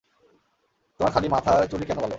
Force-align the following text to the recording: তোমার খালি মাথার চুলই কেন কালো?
তোমার 0.99 1.11
খালি 1.13 1.27
মাথার 1.29 1.59
চুলই 1.67 1.85
কেন 1.85 1.97
কালো? 1.97 2.09